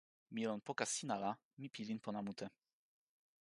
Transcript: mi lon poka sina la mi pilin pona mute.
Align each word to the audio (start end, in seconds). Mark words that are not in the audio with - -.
mi 0.33 0.41
lon 0.49 0.59
poka 0.67 0.85
sina 0.93 1.15
la 1.23 1.31
mi 1.59 1.67
pilin 1.75 1.99
pona 2.05 2.21
mute. 2.27 2.47